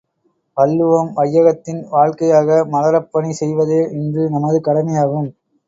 [0.57, 5.29] வள்ளுவம் வையகத்தின் வாழ்க்கையாக மலரப் பணி செய்வதே இன்று நமது கடமையாகும்.